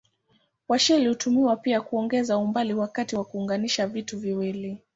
Washeli 0.67 1.07
hutumiwa 1.07 1.57
pia 1.57 1.81
kuongeza 1.81 2.37
umbali 2.37 2.73
wakati 2.73 3.15
wa 3.15 3.23
kuunganisha 3.25 3.87
vitu 3.87 4.19
viwili. 4.19 4.81